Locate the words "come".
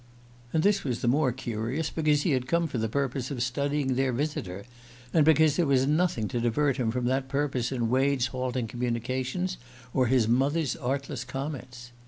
2.47-2.65